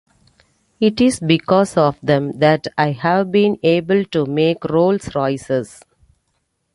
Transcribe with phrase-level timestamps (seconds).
[0.79, 5.83] It is because of them that I have been able to make Rolls Royces.